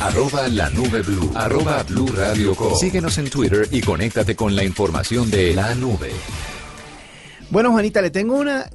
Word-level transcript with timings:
arroba 0.00 0.48
la 0.48 0.70
nube 0.70 1.02
blue, 1.02 1.30
arroba 1.34 1.82
blue 1.84 2.08
radio 2.08 2.54
com. 2.54 2.74
Síguenos 2.74 3.18
en 3.18 3.30
Twitter 3.30 3.68
y 3.70 3.80
conéctate 3.80 4.34
con 4.34 4.56
la 4.56 4.64
información 4.64 5.30
de 5.30 5.54
la 5.54 5.74
nube. 5.74 6.10
Bueno, 7.50 7.72
Juanita, 7.72 8.00
le 8.00 8.10
tengo 8.10 8.36
una, 8.36 8.70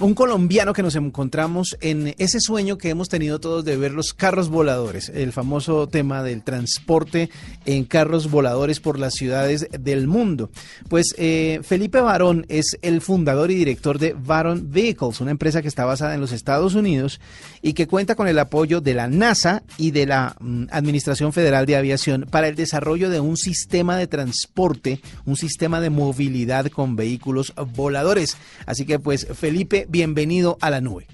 un 0.00 0.14
colombiano 0.14 0.72
que 0.72 0.82
nos 0.82 0.94
encontramos 0.94 1.76
en 1.80 2.14
ese 2.18 2.40
sueño 2.40 2.78
que 2.78 2.90
hemos 2.90 3.08
tenido 3.08 3.40
todos 3.40 3.64
de 3.64 3.76
ver 3.76 3.92
los 3.92 4.14
carros 4.14 4.48
voladores, 4.48 5.08
el 5.08 5.32
famoso 5.32 5.88
tema 5.88 6.22
del 6.22 6.44
transporte 6.44 7.30
en 7.66 7.84
carros 7.84 8.30
voladores 8.30 8.78
por 8.78 8.98
las 8.98 9.14
ciudades 9.14 9.66
del 9.72 10.06
mundo. 10.06 10.50
Pues 10.88 11.14
eh, 11.18 11.60
Felipe 11.64 12.00
Barón 12.00 12.46
es 12.48 12.78
el 12.82 13.00
fundador 13.00 13.50
y 13.50 13.56
director 13.56 13.98
de 13.98 14.14
Baron 14.14 14.70
Vehicles, 14.70 15.20
una 15.20 15.32
empresa 15.32 15.62
que 15.62 15.68
está 15.68 15.84
basada 15.84 16.14
en 16.14 16.20
los 16.20 16.30
Estados 16.30 16.74
Unidos 16.74 17.20
y 17.60 17.72
que 17.72 17.88
cuenta 17.88 18.14
con 18.14 18.28
el 18.28 18.38
apoyo 18.38 18.80
de 18.80 18.94
la 18.94 19.08
NASA 19.08 19.64
y 19.78 19.90
de 19.90 20.06
la 20.06 20.36
mm, 20.38 20.66
Administración 20.70 21.32
Federal 21.32 21.66
de 21.66 21.76
Aviación 21.76 22.26
para 22.30 22.46
el 22.46 22.54
desarrollo 22.54 23.10
de 23.10 23.18
un 23.18 23.36
sistema 23.36 23.96
de 23.96 24.06
transporte, 24.06 25.00
un 25.26 25.36
sistema 25.36 25.80
de 25.80 25.90
movilidad 25.90 26.66
con 26.66 26.94
vehículos 26.94 27.52
voladores. 27.74 28.36
Así 28.64 28.86
que 28.86 29.00
pues 29.00 29.26
Felipe, 29.34 29.87
bienvenido 29.88 30.56
a 30.60 30.70
la 30.70 30.80
nube. 30.80 31.06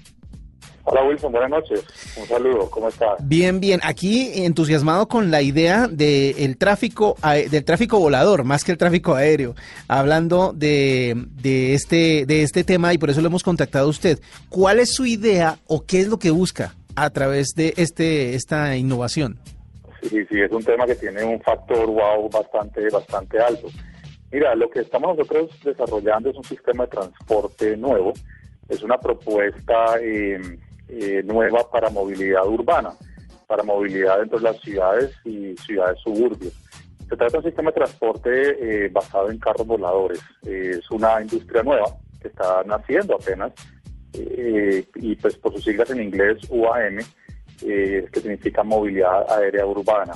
Hola 0.87 1.03
Wilson, 1.03 1.31
buenas 1.31 1.49
noches. 1.49 1.83
Un 2.15 2.27
saludo, 2.27 2.69
¿cómo 2.69 2.89
estás? 2.89 3.15
Bien, 3.27 3.59
bien. 3.59 3.79
Aquí 3.83 4.43
entusiasmado 4.45 5.07
con 5.07 5.31
la 5.31 5.41
idea 5.41 5.87
del 5.87 6.57
tráfico 6.57 7.15
del 7.49 7.65
tráfico 7.65 7.99
volador, 7.99 8.43
más 8.43 8.63
que 8.63 8.71
el 8.71 8.77
tráfico 8.77 9.15
aéreo. 9.15 9.55
Hablando 9.87 10.53
de, 10.53 11.15
de 11.41 11.73
este 11.73 12.27
de 12.27 12.43
este 12.43 12.63
tema 12.63 12.93
y 12.93 12.99
por 12.99 13.09
eso 13.09 13.21
lo 13.21 13.27
hemos 13.27 13.41
contactado 13.41 13.87
a 13.87 13.89
usted. 13.89 14.19
¿Cuál 14.49 14.79
es 14.79 14.93
su 14.93 15.07
idea 15.07 15.57
o 15.65 15.85
qué 15.85 16.01
es 16.01 16.07
lo 16.07 16.19
que 16.19 16.29
busca 16.29 16.75
a 16.95 17.09
través 17.09 17.55
de 17.55 17.73
este 17.77 18.35
esta 18.35 18.77
innovación? 18.77 19.39
Sí, 20.03 20.23
sí, 20.29 20.39
es 20.39 20.51
un 20.51 20.63
tema 20.63 20.85
que 20.85 20.93
tiene 20.93 21.23
un 21.23 21.41
factor 21.41 21.87
wow 21.87 22.29
bastante 22.29 22.87
bastante 22.89 23.39
alto. 23.39 23.69
Mira, 24.31 24.53
lo 24.53 24.69
que 24.69 24.81
estamos 24.81 25.17
nosotros 25.17 25.49
desarrollando 25.63 26.29
es 26.29 26.35
un 26.35 26.43
sistema 26.43 26.83
de 26.83 26.91
transporte 26.91 27.75
nuevo, 27.77 28.13
es 28.69 28.81
una 28.83 28.97
propuesta 28.97 29.97
eh, 30.01 30.39
eh, 30.87 31.23
nueva 31.23 31.69
para 31.69 31.89
movilidad 31.89 32.47
urbana, 32.47 32.91
para 33.47 33.63
movilidad 33.63 34.19
dentro 34.19 34.39
de 34.39 34.43
las 34.45 34.59
ciudades 34.61 35.11
y 35.23 35.55
ciudades 35.57 35.99
suburbios. 36.01 36.53
Se 37.07 37.15
trata 37.15 37.33
de 37.33 37.37
un 37.37 37.43
sistema 37.43 37.71
de 37.71 37.75
transporte 37.75 38.85
eh, 38.85 38.89
basado 38.89 39.29
en 39.29 39.37
carros 39.37 39.67
voladores. 39.67 40.19
es 40.43 40.89
una 40.89 41.21
industria 41.21 41.61
nueva 41.61 41.85
que 42.19 42.29
está 42.29 42.63
naciendo 42.65 43.15
apenas 43.15 43.53
y 44.13 45.15
pues 45.17 45.35
por 45.35 45.53
sus 45.53 45.65
siglas 45.65 45.89
en 45.89 46.01
inglés 46.01 46.37
UAM, 46.49 46.99
que 47.59 48.09
significa 48.13 48.63
movilidad 48.63 49.29
aérea 49.29 49.65
urbana. 49.65 50.13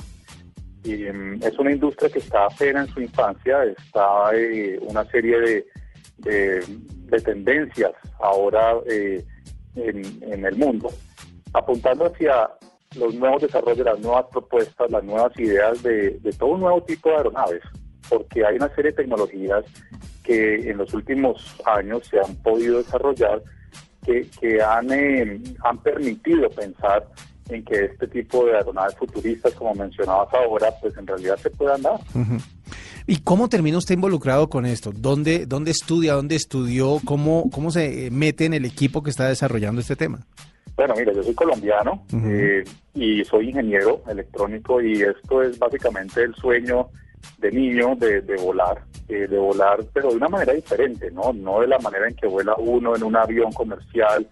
Mm, 0.84 1.42
es 1.42 1.58
una 1.58 1.72
industria 1.72 2.08
que 2.08 2.20
está 2.20 2.46
apenas 2.46 2.88
en 2.88 2.94
su 2.94 3.00
infancia, 3.02 3.64
está 3.64 4.34
eh, 4.34 4.78
una 4.82 5.04
serie 5.06 5.66
de, 6.18 6.64
tendencias 7.18 7.92
ahora 8.20 8.74
eh, 8.86 9.24
en, 9.74 10.44
el 10.44 10.56
mundo, 10.56 10.90
apuntando 11.52 12.06
hacia 12.06 12.50
los 12.96 13.14
nuevos 13.14 13.42
desarrollos, 13.42 13.84
las 13.84 14.00
nuevas 14.00 14.26
propuestas, 14.30 14.90
las 14.90 15.04
nuevas 15.04 15.38
ideas 15.38 15.82
de, 15.82 16.18
todo 16.38 16.50
un 16.50 16.60
nuevo 16.60 16.82
tipo 16.82 17.08
de 17.08 17.16
aeronaves, 17.16 17.62
porque 18.08 18.44
hay 18.44 18.56
una 18.56 18.68
serie 18.74 18.90
de 18.90 18.96
tecnologías 18.98 19.64
que 20.24 20.70
en 20.70 20.78
los 20.78 20.92
últimos 20.92 21.56
años 21.64 22.06
se 22.06 22.18
han 22.18 22.34
podido 22.36 22.78
desarrollar 22.78 23.42
que, 24.04 24.62
han, 24.62 24.90
eh, 24.92 25.40
han 25.62 25.78
permitido 25.78 26.48
pensar 26.50 27.06
en 27.48 27.64
que 27.64 27.84
este 27.84 28.08
tipo 28.08 28.44
de 28.46 28.56
aeronaves 28.56 28.96
futuristas, 28.96 29.54
como 29.54 29.74
mencionabas 29.74 30.32
ahora, 30.32 30.70
pues 30.80 30.96
en 30.96 31.06
realidad 31.06 31.36
se 31.36 31.50
puedan 31.50 31.82
dar. 31.82 32.00
¿Y 33.06 33.18
cómo 33.18 33.48
termina 33.48 33.78
usted 33.78 33.94
involucrado 33.94 34.48
con 34.48 34.66
esto? 34.66 34.92
¿Dónde, 34.94 35.46
dónde 35.46 35.70
estudia? 35.70 36.14
¿Dónde 36.14 36.36
estudió? 36.36 36.98
¿Cómo, 37.04 37.50
¿Cómo 37.50 37.70
se 37.70 38.10
mete 38.10 38.44
en 38.44 38.54
el 38.54 38.64
equipo 38.64 39.02
que 39.02 39.10
está 39.10 39.28
desarrollando 39.28 39.80
este 39.80 39.96
tema? 39.96 40.26
Bueno, 40.76 40.94
mira, 40.96 41.12
yo 41.12 41.22
soy 41.22 41.34
colombiano 41.34 42.06
eh, 42.24 42.64
y 42.94 43.22
soy 43.24 43.50
ingeniero 43.50 44.02
electrónico 44.08 44.80
y 44.80 45.02
esto 45.02 45.42
es 45.42 45.58
básicamente 45.58 46.22
el 46.22 46.34
sueño 46.34 46.88
de 47.38 47.50
niño 47.50 47.96
de, 47.96 48.22
volar, 48.42 48.82
eh, 49.08 49.26
de 49.28 49.38
volar, 49.38 49.80
pero 49.92 50.08
de 50.08 50.16
una 50.16 50.28
manera 50.28 50.54
diferente, 50.54 51.10
¿no? 51.10 51.32
No 51.34 51.60
de 51.60 51.66
la 51.66 51.78
manera 51.80 52.08
en 52.08 52.14
que 52.14 52.26
vuela 52.26 52.54
uno 52.56 52.96
en 52.96 53.02
un 53.02 53.14
avión 53.14 53.52
comercial 53.52 54.26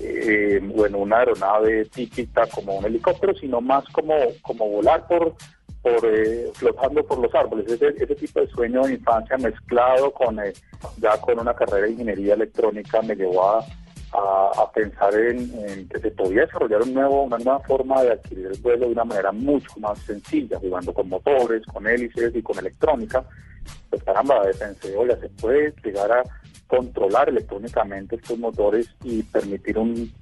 eh, 0.00 0.60
o 0.76 0.86
en 0.86 0.94
una 0.96 1.18
aeronave 1.18 1.84
típica 1.86 2.46
como 2.48 2.76
un 2.78 2.84
helicóptero, 2.84 3.34
sino 3.34 3.60
más 3.60 3.84
como, 3.92 4.14
como 4.42 4.68
volar 4.68 5.06
por, 5.06 5.36
por 5.82 6.04
eh, 6.04 6.50
flotando 6.54 7.04
por 7.04 7.18
los 7.18 7.34
árboles. 7.34 7.70
Ese, 7.70 7.88
ese 7.88 8.14
tipo 8.14 8.40
de 8.40 8.48
sueño 8.48 8.82
de 8.82 8.94
infancia 8.94 9.36
mezclado 9.38 10.10
con 10.12 10.38
eh, 10.40 10.52
ya 10.98 11.18
con 11.20 11.38
una 11.38 11.54
carrera 11.54 11.86
de 11.86 11.92
ingeniería 11.92 12.34
electrónica 12.34 13.00
me 13.02 13.14
llevó 13.14 13.52
a, 13.52 13.64
pensar 14.74 15.12
en, 15.14 15.88
que 15.88 15.98
se 15.98 16.10
podía 16.12 16.42
desarrollar 16.42 16.82
un 16.82 16.94
nuevo, 16.94 17.24
una 17.24 17.38
nueva 17.38 17.58
forma 17.60 18.02
de 18.02 18.12
adquirir 18.12 18.46
el 18.46 18.60
vuelo 18.60 18.86
de 18.86 18.92
una 18.92 19.04
manera 19.04 19.32
mucho 19.32 19.68
más 19.80 19.98
sencilla, 20.00 20.58
jugando 20.58 20.94
con 20.94 21.08
motores, 21.08 21.64
con 21.66 21.86
hélices 21.86 22.34
y 22.34 22.42
con 22.42 22.58
electrónica. 22.58 23.24
Pues 23.90 24.02
caramba, 24.04 24.42
pensé, 24.58 24.96
oye, 24.96 25.16
se 25.20 25.28
puede 25.30 25.74
llegar 25.82 26.12
a 26.12 26.22
controlar 26.68 27.28
electrónicamente 27.28 28.16
estos 28.16 28.38
motores 28.38 28.88
y 29.02 29.22
permitir 29.24 29.76
un 29.78 30.12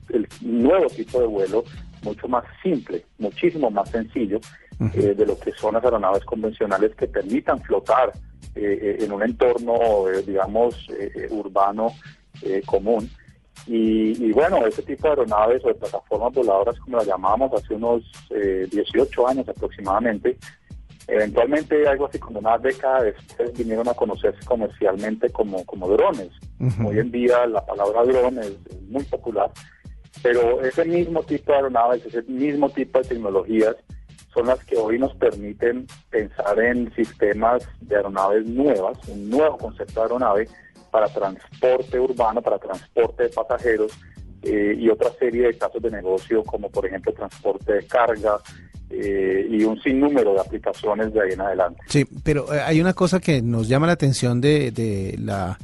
nuevo 0.40 0.86
tipo 0.86 1.20
de 1.20 1.26
vuelo 1.26 1.64
mucho 2.02 2.28
más 2.28 2.44
simple, 2.62 3.04
muchísimo 3.18 3.70
más 3.70 3.90
sencillo 3.90 4.40
eh, 4.80 5.14
de 5.16 5.26
lo 5.26 5.38
que 5.38 5.52
son 5.52 5.74
las 5.74 5.84
aeronaves 5.84 6.24
convencionales 6.24 6.94
que 6.94 7.06
permitan 7.06 7.60
flotar 7.62 8.12
eh, 8.54 8.78
eh, 8.82 8.96
en 9.00 9.12
un 9.12 9.22
entorno, 9.22 10.04
digamos, 10.26 10.86
urbano 11.30 11.92
común. 12.66 13.08
Y, 13.66 14.30
bueno, 14.32 14.64
ese 14.66 14.82
tipo 14.82 15.04
de 15.04 15.10
aeronaves 15.10 15.64
o 15.64 15.68
de 15.68 15.74
plataformas 15.74 16.32
voladoras, 16.34 16.78
como 16.80 16.98
las 16.98 17.06
llamábamos 17.06 17.52
hace 17.54 17.74
unos 17.74 18.04
18 18.70 19.28
años 19.28 19.48
aproximadamente, 19.48 20.36
Eventualmente, 21.08 21.86
algo 21.86 22.06
así 22.06 22.18
como 22.18 22.40
una 22.40 22.58
década 22.58 23.02
después, 23.02 23.52
vinieron 23.56 23.88
a 23.88 23.94
conocerse 23.94 24.44
comercialmente 24.44 25.30
como, 25.30 25.64
como 25.64 25.88
drones. 25.88 26.30
Hoy 26.84 26.98
en 26.98 27.12
día 27.12 27.46
la 27.46 27.64
palabra 27.64 28.02
drone 28.02 28.40
es, 28.40 28.58
muy 28.88 29.04
popular, 29.04 29.50
pero 30.22 30.60
ese 30.62 30.84
mismo 30.84 31.22
tipo 31.22 31.52
de 31.52 31.58
aeronaves, 31.58 32.06
ese 32.06 32.22
mismo 32.22 32.70
tipo 32.70 33.00
de 33.00 33.08
tecnologías 33.08 33.76
son 34.36 34.48
las 34.48 34.62
que 34.66 34.76
hoy 34.76 34.98
nos 34.98 35.14
permiten 35.16 35.86
pensar 36.10 36.60
en 36.60 36.94
sistemas 36.94 37.62
de 37.80 37.96
aeronaves 37.96 38.46
nuevas, 38.46 38.98
un 39.08 39.30
nuevo 39.30 39.56
concepto 39.56 39.94
de 39.94 40.02
aeronave 40.02 40.48
para 40.90 41.08
transporte 41.08 41.98
urbano, 41.98 42.42
para 42.42 42.58
transporte 42.58 43.22
de 43.22 43.28
pasajeros 43.30 43.92
eh, 44.42 44.76
y 44.78 44.90
otra 44.90 45.10
serie 45.18 45.46
de 45.46 45.56
casos 45.56 45.80
de 45.80 45.90
negocio 45.90 46.42
como 46.44 46.68
por 46.70 46.84
ejemplo 46.84 47.14
transporte 47.14 47.72
de 47.72 47.86
carga, 47.86 48.38
eh, 48.90 49.46
y 49.50 49.64
un 49.64 49.80
sinnúmero 49.80 50.34
de 50.34 50.40
aplicaciones 50.40 51.12
de 51.12 51.20
ahí 51.22 51.32
en 51.32 51.40
adelante. 51.40 51.82
Sí, 51.88 52.04
pero 52.22 52.52
eh, 52.54 52.60
hay 52.60 52.80
una 52.80 52.92
cosa 52.92 53.18
que 53.18 53.40
nos 53.42 53.68
llama 53.68 53.86
la 53.86 53.94
atención 53.94 54.40
de, 54.40 54.70
de 54.70 55.16
la 55.18 55.58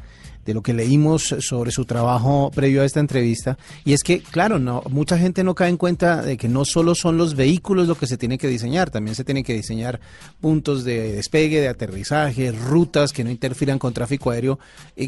de 0.45 0.55
lo 0.55 0.63
que 0.63 0.73
leímos 0.73 1.35
sobre 1.41 1.71
su 1.71 1.85
trabajo 1.85 2.51
previo 2.55 2.83
a 2.83 2.85
esta 2.85 3.01
entrevista 3.01 3.59
y 3.85 3.93
es 3.93 4.03
que 4.03 4.21
claro 4.21 4.59
no 4.59 4.83
mucha 4.91 5.19
gente 5.19 5.45
no 5.45 5.55
cae 5.55 5.71
en 5.71 5.77
cuenta 5.77 6.23
de 6.23 6.37
que 6.37 6.49
no 6.49 6.65
solo 6.65 6.95
son 6.95 7.17
los 7.17 7.35
vehículos 7.37 7.89
lo 7.89 7.95
que 7.95 8.07
se 8.07 8.17
tiene 8.17 8.39
que 8.39 8.49
diseñar 8.49 8.91
también 8.91 9.15
se 9.15 9.25
tienen 9.25 9.45
que 9.45 9.55
diseñar 9.55 10.01
puntos 10.41 10.85
de 10.85 11.13
despegue 11.13 11.61
de 11.61 11.69
aterrizaje 11.69 12.53
rutas 12.53 13.13
que 13.13 13.25
no 13.25 13.31
interfieran 13.31 13.79
con 13.79 13.93
tráfico 13.93 14.31
aéreo 14.31 14.59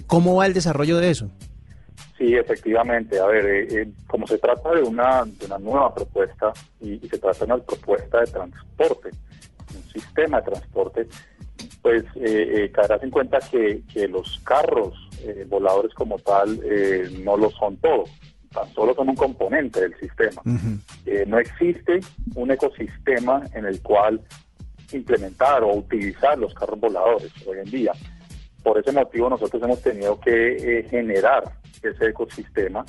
cómo 0.06 0.36
va 0.36 0.46
el 0.46 0.54
desarrollo 0.54 0.98
de 0.98 1.10
eso 1.10 1.30
Sí, 2.16 2.34
efectivamente. 2.34 3.18
A 3.18 3.26
ver, 3.26 3.44
eh, 3.44 3.68
eh, 3.70 3.88
como 4.06 4.26
se 4.26 4.38
trata 4.38 4.70
de 4.72 4.82
una, 4.82 5.24
de 5.24 5.46
una 5.46 5.58
nueva 5.58 5.94
propuesta 5.94 6.52
y, 6.80 6.98
se 7.08 7.18
trata 7.18 7.44
de 7.44 7.52
una 7.52 7.62
propuesta 7.62 8.20
de 8.20 8.26
transporte, 8.26 9.10
un 9.75 9.82
sistema 9.92 10.40
de 10.40 10.50
transporte, 10.50 11.06
pues 11.82 12.04
eh, 12.16 12.64
eh 12.64 12.70
caerás 12.72 13.02
en 13.02 13.10
cuenta 13.10 13.40
que 13.50 14.08
los 14.08 14.38
carros 14.44 15.03
voladores 15.49 15.93
como 15.94 16.19
tal 16.19 16.61
no 17.25 17.37
lo 17.37 17.50
son 17.50 17.76
todos, 17.79 18.11
tan 18.53 18.73
solo 18.75 18.94
son 18.94 19.09
un 19.09 19.17
componente 19.17 19.81
del 19.81 19.99
sistema. 19.99 20.43
no 21.26 21.38
existe 21.38 22.00
un 22.35 22.50
ecosistema 22.50 23.43
en 23.55 23.65
el 23.67 23.81
cual 23.82 24.21
implementar 24.93 25.62
o 25.62 25.75
utilizar 25.75 26.38
los 26.38 26.55
carros 26.55 26.79
voladores 26.81 27.32
hoy 27.47 27.59
en 27.59 27.71
día. 27.71 27.93
Por 28.62 28.79
ese 28.79 28.93
motivo 28.93 29.29
nosotros 29.29 29.62
hemos 29.62 29.82
tenido 29.82 30.19
que 30.21 30.87
generar 30.88 31.44
ese 31.82 32.06
ecosistema 32.06 32.85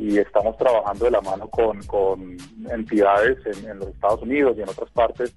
y 0.00 0.18
estamos 0.18 0.56
trabajando 0.56 1.04
de 1.04 1.10
la 1.10 1.20
mano 1.20 1.46
con, 1.48 1.82
con 1.84 2.36
entidades 2.70 3.38
en, 3.44 3.78
los 3.78 3.88
Estados 3.88 4.22
Unidos 4.22 4.56
y 4.56 4.62
en 4.62 4.68
otras 4.70 4.90
partes 4.90 5.34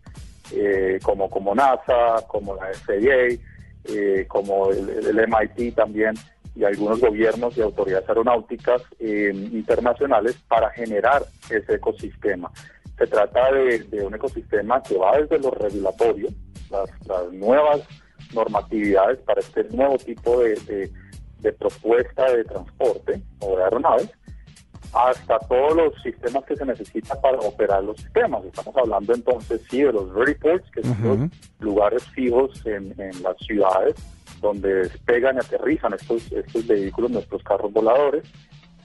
eh, 0.54 1.00
como, 1.04 1.30
como 1.30 1.54
NASA, 1.54 2.26
como 2.28 2.56
la 2.56 2.68
FAA, 2.74 3.38
eh, 3.84 4.26
como 4.28 4.72
el, 4.72 5.28
MIT 5.28 5.76
también 5.76 6.16
y 6.56 6.64
algunos 6.64 7.00
gobiernos 7.00 7.58
y 7.58 7.62
autoridades 7.62 8.08
aeronáuticas 8.08 8.82
eh, 9.00 9.32
internacionales 9.34 10.38
para 10.48 10.70
generar 10.72 11.24
ese 11.50 11.76
ecosistema. 11.76 12.52
Se 12.98 13.08
trata 13.08 13.52
de, 13.52 14.06
un 14.06 14.14
ecosistema 14.14 14.82
que 14.84 14.98
va 14.98 15.18
desde 15.18 15.40
lo 15.40 15.52
regulatorio, 15.52 16.30
las, 16.70 16.90
nuevas 17.32 17.82
normatividades 18.34 19.20
para 19.20 19.42
este 19.42 19.64
nuevo 19.76 19.98
tipo 19.98 20.40
de, 20.40 20.92
de 21.40 21.54
propuesta 21.54 22.32
de 22.32 22.44
transporte 22.46 23.22
o 23.40 23.58
de 23.58 23.64
aeronaves, 23.64 24.10
hasta 24.94 25.40
todos 25.40 25.76
los 25.76 26.02
sistemas 26.02 26.44
que 26.46 26.56
se 26.56 26.66
necesitan 26.66 27.20
para 27.22 27.38
operar 27.40 27.84
los 27.84 27.98
sistemas. 27.98 28.46
Estamos 28.46 28.76
hablando 28.78 29.14
entonces, 29.14 29.62
sí, 29.70 29.82
de 29.82 29.92
los 29.92 30.14
vertiports, 30.14 30.70
que 30.72 30.84
son 30.84 31.20
los 31.20 31.30
lugares 31.60 32.04
fijos 32.10 32.64
en, 32.66 32.94
las 33.22 33.38
ciudades 33.40 33.96
donde 34.44 34.74
despegan 34.84 35.38
y 35.38 35.40
aterrizan 35.40 35.94
estos, 35.94 36.32
estos 36.32 36.68
vehículos, 36.68 37.10
nuestros 37.10 37.42
carros 37.44 37.74
voladores, 37.74 38.24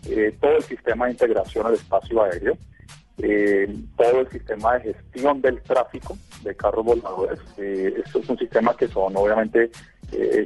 eh, 0.08 0.34
todo 0.40 0.56
el 0.56 0.62
sistema 0.62 1.04
de 1.04 1.12
integración 1.12 1.66
al 1.66 1.74
espacio 1.74 2.22
aéreo, 2.22 2.56
eh, 3.18 3.68
todo 3.96 4.20
el 4.20 4.30
sistema 4.30 4.78
de 4.78 4.94
gestión 4.94 5.42
del 5.42 5.60
tráfico 5.60 6.16
de 6.42 6.54
carros 6.54 6.84
voladores. 6.84 7.40
Eh, 7.58 7.92
esto 8.04 8.20
es 8.20 8.28
un 8.30 8.38
sistema 8.38 8.74
que 8.76 8.88
son 8.88 9.16
obviamente 9.16 9.70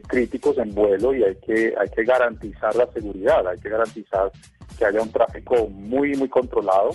críticos 0.08 0.58
en 0.58 0.74
vuelo 0.74 1.14
y 1.14 1.22
hay 1.22 1.36
que, 1.36 1.72
hay 1.78 1.88
que 1.90 2.02
garantizar 2.02 2.74
la 2.74 2.86
seguridad, 2.88 3.46
hay 3.46 3.58
que 3.60 3.68
garantizar 3.68 4.32
que 4.76 4.84
haya 4.84 5.00
un 5.00 5.12
tráfico 5.12 5.68
muy, 5.68 6.16
muy 6.16 6.28
controlado 6.28 6.90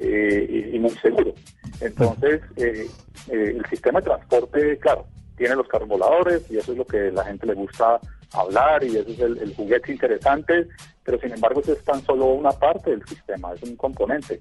eh, 0.00 0.70
y, 0.72 0.78
muy 0.78 0.90
seguro. 0.90 1.34
Entonces, 1.80 2.40
eh, 2.56 2.86
eh, 3.30 3.54
el 3.56 3.66
sistema 3.66 4.00
de 4.00 4.06
transporte, 4.06 4.78
claro, 4.78 5.06
tiene 5.38 5.56
los 5.56 5.68
carros 5.68 5.88
voladores 5.88 6.42
y 6.50 6.58
eso 6.58 6.72
es 6.72 6.78
lo 6.78 6.84
que 6.84 7.10
la 7.10 7.24
gente 7.24 7.46
le 7.46 7.54
gusta 7.54 7.98
hablar 8.32 8.84
y 8.84 8.96
eso 8.96 9.10
es 9.10 9.20
el, 9.20 9.54
juguete 9.54 9.92
interesante, 9.92 10.68
pero 11.02 11.18
sin 11.18 11.32
embargo 11.32 11.60
eso 11.60 11.72
es 11.72 11.82
tan 11.84 12.04
solo 12.04 12.26
una 12.26 12.50
parte 12.50 12.90
del 12.90 13.06
sistema, 13.06 13.52
es 13.54 13.62
un 13.62 13.76
componente. 13.76 14.40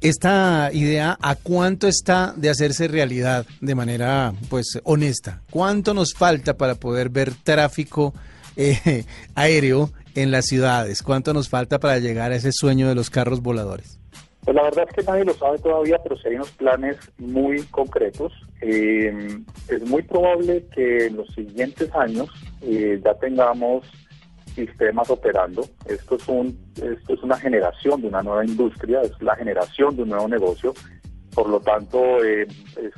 Esta 0.00 0.70
idea, 0.72 1.16
¿a 1.20 1.36
cuánto 1.36 1.88
está 1.88 2.32
de 2.36 2.50
hacerse 2.50 2.88
realidad 2.88 3.46
de 3.60 3.74
manera 3.74 4.32
pues 4.48 4.78
honesta? 4.84 5.42
¿Cuánto 5.50 5.94
nos 5.94 6.14
falta 6.14 6.54
para 6.54 6.74
poder 6.74 7.08
ver 7.08 7.32
tráfico 7.34 8.14
aéreo 9.34 9.90
en 10.14 10.30
las 10.30 10.46
ciudades? 10.46 11.02
¿Cuánto 11.02 11.32
nos 11.34 11.48
falta 11.48 11.78
para 11.78 11.98
llegar 11.98 12.32
a 12.32 12.36
ese 12.36 12.52
sueño 12.52 12.88
de 12.88 12.94
los 12.94 13.10
carros 13.10 13.42
voladores? 13.42 13.98
Pues 14.44 14.54
la 14.54 14.62
verdad 14.62 14.86
es 14.88 14.94
que 14.94 15.10
nadie 15.10 15.24
lo 15.24 15.34
sabe 15.34 15.58
todavía, 15.58 15.98
pero 16.02 16.16
si 16.18 16.28
hay 16.28 16.36
unos 16.36 16.52
planes 16.52 16.96
muy 17.18 17.62
concretos. 17.64 18.32
Eh, 18.60 19.38
es 19.68 19.82
muy 19.86 20.02
probable 20.02 20.66
que 20.74 21.06
en 21.06 21.16
los 21.16 21.28
siguientes 21.34 21.92
años 21.94 22.28
eh, 22.62 23.00
ya 23.04 23.14
tengamos 23.14 23.86
sistemas 24.54 25.10
operando. 25.10 25.62
Esto 25.86 26.16
es, 26.16 26.28
un, 26.28 26.58
esto 26.76 27.14
es 27.14 27.22
una 27.22 27.36
generación 27.36 28.00
de 28.00 28.08
una 28.08 28.22
nueva 28.22 28.44
industria, 28.44 29.02
es 29.02 29.12
la 29.20 29.36
generación 29.36 29.96
de 29.96 30.02
un 30.02 30.10
nuevo 30.10 30.28
negocio. 30.28 30.72
Por 31.34 31.50
lo 31.50 31.60
tanto, 31.60 32.24
eh, 32.24 32.46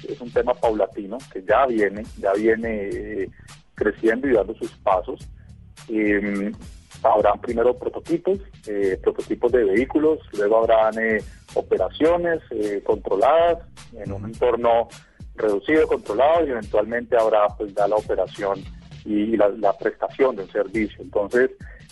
es, 0.08 0.20
un 0.20 0.31
tema 0.31 0.55
paulatino 0.55 1.19
que 1.32 1.43
ya 1.43 1.66
viene, 1.66 2.05
ya 2.19 2.32
viene 2.34 3.28
creciendo 3.75 4.28
y 4.28 4.32
dando 4.32 4.55
sus 4.55 4.70
pasos 4.78 5.28
habrán 7.02 7.40
primero 7.40 7.76
prototipos, 7.78 8.38
eh, 8.66 8.99
prototipos 9.02 9.52
de 9.52 9.64
vehículos, 9.64 10.19
luego 10.37 10.58
habrán 10.58 10.99
eh, 10.99 11.22
operaciones 11.55 12.40
eh, 12.50 12.82
controladas 12.84 13.58
en 13.93 14.12
un 14.12 14.25
entorno 14.25 14.88
reducido, 15.38 15.87
controlado 15.87 16.46
y 16.46 16.50
eventualmente 16.50 17.17
habrá 17.17 17.46
pues 17.56 17.75
ya 17.75 17.88
la 17.88 17.96
operación 17.96 18.62
y 19.05 19.37
la, 19.37 19.73
prestación 19.79 20.37
de 20.37 20.43
un 20.43 20.50
servicio. 20.50 21.02
Entonces, 21.02 21.50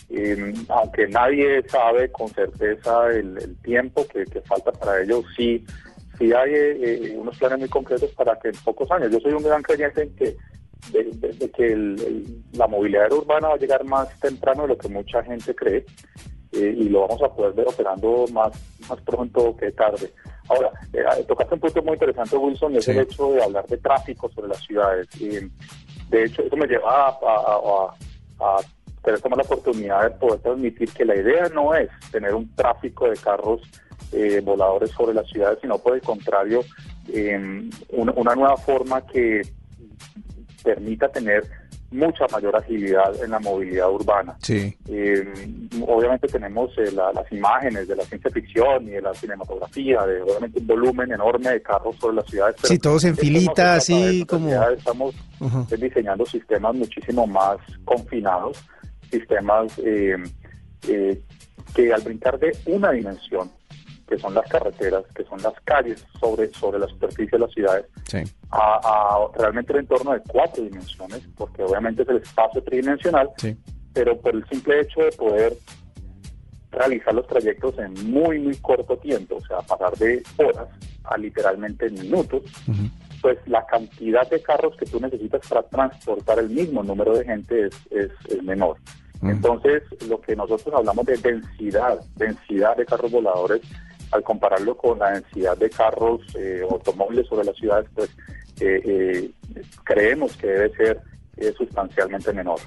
em, 0.09 0.53
aunque 0.69 1.07
nadie 1.07 1.63
sabe 1.67 2.11
con 2.11 2.29
certeza 2.29 3.09
el, 3.09 3.57
tiempo 3.63 4.05
que, 4.07 4.25
falta 4.41 4.71
para 4.71 5.01
ello, 5.01 5.23
sí, 5.35 5.65
sí 6.17 6.31
hay 6.31 7.15
unos 7.15 7.37
planes 7.37 7.59
muy 7.59 7.69
concretos 7.69 8.11
para 8.11 8.37
que 8.39 8.49
en 8.49 8.55
pocos 8.63 8.89
años, 8.91 9.11
yo 9.11 9.19
soy 9.19 9.33
un 9.33 9.43
gran 9.43 9.63
creyente 9.63 10.03
en 10.03 10.15
que 10.15 10.37
de, 10.91 11.51
que 11.51 12.25
la 12.53 12.67
movilidad 12.67 13.11
urbana 13.11 13.49
va 13.49 13.55
a 13.55 13.57
llegar 13.57 13.83
más 13.85 14.07
temprano 14.19 14.63
de 14.63 14.69
lo 14.69 14.77
que 14.77 14.87
mucha 14.87 15.23
gente 15.23 15.53
cree 15.55 15.85
eh, 16.53 16.75
y 16.77 16.89
lo 16.89 17.01
vamos 17.07 17.21
a 17.23 17.33
poder 17.33 17.53
ver 17.53 17.67
operando 17.67 18.25
más, 18.31 18.51
más 18.89 19.01
pronto 19.01 19.55
que 19.57 19.71
tarde. 19.71 20.11
Ahora, 20.49 20.71
eh, 20.93 21.23
tocaste 21.27 21.55
un 21.55 21.59
punto 21.59 21.81
muy 21.81 21.93
interesante, 21.93 22.37
Wilson, 22.37 22.73
y 22.73 22.77
es 22.77 22.87
el 22.87 22.99
hecho 22.99 23.31
de 23.31 23.43
hablar 23.43 23.65
de 23.67 23.77
tráfico 23.77 24.29
sobre 24.29 24.49
las 24.49 24.59
ciudades. 24.59 25.07
Y, 25.19 25.39
de 26.09 26.23
hecho, 26.23 26.41
eso 26.41 26.55
me 26.55 26.67
lleva 26.67 27.07
a, 27.07 27.89
a, 28.39 28.57
tener 29.03 29.21
como 29.21 29.35
la 29.35 29.43
oportunidad 29.43 30.03
de 30.03 30.09
poder 30.11 30.39
transmitir 30.39 30.91
que 30.91 31.05
la 31.05 31.15
idea 31.15 31.49
no 31.49 31.73
es 31.73 31.89
tener 32.11 32.33
un 32.33 32.53
tráfico 32.55 33.09
de 33.09 33.17
carros 33.17 33.61
eh, 34.11 34.41
voladores 34.43 34.91
sobre 34.91 35.13
las 35.13 35.27
ciudades, 35.27 35.59
sino 35.61 35.77
por 35.77 35.95
el 35.95 36.01
contrario, 36.01 36.61
una 37.89 38.35
nueva 38.35 38.57
forma 38.57 39.05
que 39.05 39.41
permita 40.63 41.09
tener 41.09 41.43
mucha 41.91 42.25
mayor 42.31 42.55
agilidad 42.55 43.23
en 43.23 43.31
la 43.31 43.39
movilidad 43.39 43.89
urbana. 43.91 44.35
Sí. 44.41 44.75
Eh, 44.87 45.23
obviamente 45.87 46.27
tenemos 46.27 46.71
eh, 46.77 46.91
las 46.91 47.31
imágenes 47.31 47.87
de 47.87 47.95
la 47.95 48.03
ciencia 48.03 48.29
ficción 48.31 48.87
y 48.87 48.91
de 48.91 49.01
la 49.01 49.13
cinematografía, 49.13 50.05
de 50.05 50.21
obviamente 50.21 50.59
un 50.59 50.67
volumen 50.67 51.11
enorme 51.11 51.51
de 51.51 51.61
carros 51.61 51.95
sobre 51.97 52.17
las 52.17 52.25
ciudades. 52.25 52.55
sí, 52.63 52.77
todos 52.77 53.03
en 53.05 53.15
filita, 53.15 53.75
así 53.75 54.25
como... 54.25 54.49
Estamos 54.49 55.15
diseñando 55.79 56.25
sistemas 56.25 56.75
muchísimo 56.75 57.25
más 57.25 57.57
confinados, 57.85 58.63
sistemas 59.09 59.71
eh, 59.83 60.17
que 60.81 61.93
al 61.93 62.01
brincar 62.01 62.37
de 62.39 62.55
una 62.65 62.91
dimensión 62.91 63.49
que 64.07 64.17
son 64.17 64.33
las 64.33 64.47
carreteras, 64.49 65.03
que 65.13 65.23
son 65.25 65.41
las 65.41 65.53
calles 65.65 66.05
sobre, 66.19 66.47
sobre 66.53 66.79
la 66.79 66.87
superficie 66.87 67.31
de 67.31 67.39
las 67.39 67.51
ciudades, 67.51 67.85
a, 68.51 69.27
realmente 69.37 69.73
el 69.73 69.79
entorno 69.79 70.13
de 70.13 70.21
cuatro 70.27 70.63
dimensiones, 70.63 71.21
porque 71.35 71.63
obviamente 71.63 72.03
es 72.03 72.09
el 72.09 72.17
espacio 72.17 72.63
tridimensional, 72.63 73.29
pero 73.93 74.17
por 74.19 74.35
el 74.35 74.47
simple 74.49 74.81
hecho 74.81 75.01
de 75.01 75.11
poder 75.11 75.57
realizar 76.71 77.13
los 77.13 77.27
trayectos 77.27 77.77
en 77.79 77.93
muy, 78.11 78.39
muy 78.39 78.55
corto 78.57 78.97
tiempo, 78.97 79.35
o 79.35 79.45
sea, 79.45 79.59
pasar 79.61 79.95
de 79.97 80.23
horas 80.37 80.67
a 81.03 81.17
literalmente 81.17 81.89
minutos, 81.89 82.43
pues 83.21 83.37
la 83.47 83.65
cantidad 83.65 84.29
de 84.29 84.41
carros 84.41 84.75
que 84.77 84.85
tú 84.85 84.99
necesitas 84.99 85.41
para 85.47 85.63
transportar 85.63 86.39
el 86.39 86.49
mismo 86.49 86.83
número 86.83 87.17
de 87.17 87.25
gente 87.25 87.67
es, 87.67 87.73
es, 87.89 88.43
menor. 88.43 88.77
Entonces, 89.23 89.81
lo 90.07 90.21
que 90.21 90.35
nosotros 90.35 90.73
hablamos 90.75 91.05
de 91.07 91.17
densidad, 91.17 91.99
densidad 92.15 92.77
de 92.77 92.85
carros 92.85 93.11
voladores, 93.11 93.61
al 94.11 94.23
compararlo 94.23 94.75
con 94.77 94.99
la 94.99 95.11
densidad 95.11 95.57
de 95.57 95.69
carros, 95.69 96.21
eh, 96.35 96.61
automóviles 96.69 97.27
sobre 97.27 97.45
las 97.45 97.55
ciudades, 97.55 97.87
pues 97.93 98.09
eh, 98.59 98.81
eh, 98.85 99.31
creemos 99.83 100.35
que 100.37 100.47
debe 100.47 100.75
ser 100.75 101.01
sustancialmente 101.55 102.33
menor. 102.33 102.59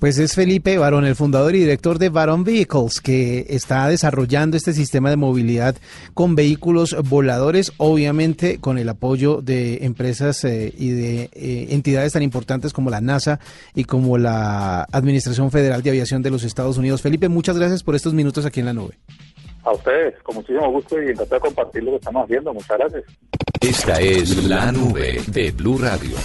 Pues 0.00 0.18
es 0.18 0.34
Felipe 0.34 0.76
Barón, 0.76 1.06
el 1.06 1.14
fundador 1.14 1.54
y 1.54 1.60
director 1.60 1.98
de 1.98 2.10
Barón 2.10 2.42
Vehicles, 2.44 3.00
que 3.00 3.46
está 3.48 3.88
desarrollando 3.88 4.56
este 4.56 4.72
sistema 4.72 5.08
de 5.08 5.16
movilidad 5.16 5.76
con 6.12 6.34
vehículos 6.34 6.96
voladores, 7.08 7.72
obviamente 7.78 8.58
con 8.58 8.76
el 8.76 8.88
apoyo 8.88 9.40
de 9.40 9.84
empresas 9.84 10.44
y 10.44 10.90
de 10.90 11.30
entidades 11.70 12.12
tan 12.12 12.22
importantes 12.22 12.72
como 12.72 12.90
la 12.90 13.00
NASA 13.00 13.38
y 13.74 13.84
como 13.84 14.18
la 14.18 14.82
Administración 14.90 15.50
Federal 15.50 15.82
de 15.82 15.90
Aviación 15.90 16.22
de 16.22 16.30
los 16.30 16.42
Estados 16.42 16.76
Unidos. 16.76 17.00
Felipe, 17.00 17.28
muchas 17.28 17.56
gracias 17.56 17.82
por 17.82 17.94
estos 17.94 18.12
minutos 18.12 18.44
aquí 18.44 18.60
en 18.60 18.66
la 18.66 18.74
nube. 18.74 18.98
A 19.66 19.72
ustedes, 19.72 20.14
con 20.22 20.36
muchísimo 20.36 20.70
gusto 20.70 21.02
y 21.02 21.06
encantado 21.06 21.34
de 21.34 21.40
compartir 21.40 21.82
lo 21.82 21.90
que 21.90 21.96
estamos 21.96 22.24
haciendo. 22.24 22.54
Muchas 22.54 22.78
gracias. 22.78 23.04
Esta 23.60 24.00
es 24.00 24.44
la 24.44 24.70
nube 24.70 25.20
de 25.26 25.50
Blue 25.50 25.76
Radio. 25.78 26.16